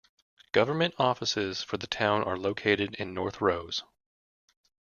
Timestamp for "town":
1.85-2.23